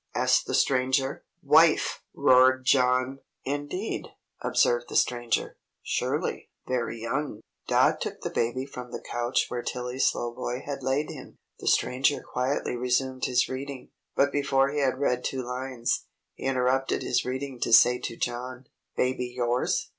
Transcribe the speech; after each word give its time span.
asked 0.15 0.47
the 0.47 0.55
Stranger. 0.55 1.23
"Wife," 1.43 2.01
roared 2.15 2.65
John. 2.65 3.19
"Indeed?" 3.45 4.07
observed 4.41 4.87
the 4.89 4.95
Stranger. 4.95 5.57
"Surely 5.83 6.49
very 6.67 6.99
young!" 6.99 7.41
Dot 7.67 8.01
took 8.01 8.21
the 8.21 8.31
baby 8.31 8.65
from 8.65 8.91
the 8.91 8.99
couch 8.99 9.45
where 9.49 9.61
Tilly 9.61 9.99
Slowboy 9.99 10.63
had 10.63 10.81
laid 10.81 11.11
him. 11.11 11.37
The 11.59 11.67
Stranger 11.67 12.23
quietly 12.23 12.75
resumed 12.75 13.25
his 13.25 13.47
reading; 13.47 13.91
but 14.15 14.31
before 14.31 14.69
he 14.71 14.79
had 14.79 14.97
read 14.97 15.23
two 15.23 15.43
lines, 15.43 16.07
he 16.33 16.45
interrupted 16.45 17.03
his 17.03 17.23
reading 17.23 17.59
to 17.59 17.71
say 17.71 17.99
to 17.99 18.15
John: 18.17 18.65
"Baby 18.97 19.27
yours?" 19.27 19.89